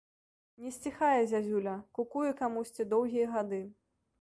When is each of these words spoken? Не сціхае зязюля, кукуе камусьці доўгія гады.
Не 0.63 0.71
сціхае 0.77 1.19
зязюля, 1.33 1.75
кукуе 1.99 2.31
камусьці 2.41 2.89
доўгія 2.95 3.31
гады. 3.37 3.61